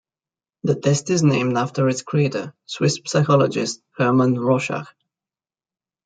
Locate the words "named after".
1.21-1.87